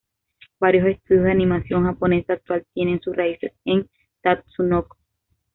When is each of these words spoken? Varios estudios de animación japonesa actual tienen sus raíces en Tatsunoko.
Varios 0.59 0.87
estudios 0.87 1.25
de 1.25 1.31
animación 1.31 1.83
japonesa 1.85 2.33
actual 2.33 2.65
tienen 2.73 2.99
sus 3.01 3.15
raíces 3.15 3.53
en 3.65 3.87
Tatsunoko. 4.23 4.97